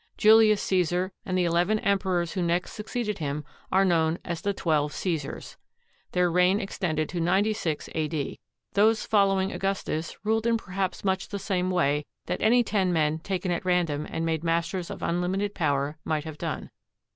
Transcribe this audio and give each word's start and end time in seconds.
Julius 0.17 0.63
Caesar 0.63 1.11
and 1.27 1.37
the 1.37 1.43
eleven 1.45 1.77
emperors 1.77 2.31
who 2.31 2.41
next 2.41 2.71
succeeded 2.71 3.19
him 3.19 3.45
are 3.71 3.85
known 3.85 4.17
as 4.25 4.41
the 4.41 4.51
Twelve 4.51 4.93
Caesars. 4.93 5.57
Their 6.13 6.31
reign 6.31 6.59
extended 6.59 7.07
to 7.09 7.19
96 7.21 7.87
a.d. 7.93 8.39
Those 8.73 9.05
following 9.05 9.51
Augustus 9.51 10.17
ruled 10.23 10.47
in 10.47 10.57
perhaps 10.57 11.03
much 11.03 11.27
the 11.29 11.37
same 11.37 11.69
way 11.69 12.03
that 12.25 12.41
any 12.41 12.63
ten 12.63 12.91
men 12.91 13.19
taken 13.19 13.51
at 13.51 13.63
random 13.63 14.07
and 14.09 14.25
made 14.25 14.43
masters 14.43 14.89
of 14.89 15.03
unlimited 15.03 15.53
power 15.53 15.99
might 16.03 16.23
have 16.23 16.39
done. 16.39 16.71